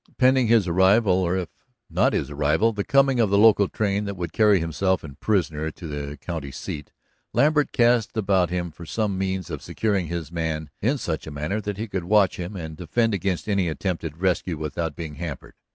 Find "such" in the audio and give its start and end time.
10.97-11.29